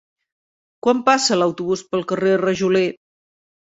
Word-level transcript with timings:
Quan 0.87 1.03
passa 1.11 1.39
l'autobús 1.41 1.87
pel 1.93 2.05
carrer 2.15 2.37
Rajoler? 2.47 2.87